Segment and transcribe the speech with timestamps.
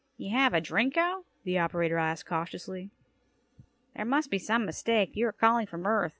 [0.17, 2.89] "You have a Drinko?" the operator asked cautiously.
[3.95, 5.15] "There must be some mistake.
[5.15, 6.09] You are calling from Earth?